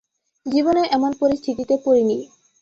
জীবনেও 0.45 0.85
এমন 0.91 1.11
পরিস্থিতিতে 1.21 1.75
পড়িনি। 1.85 2.17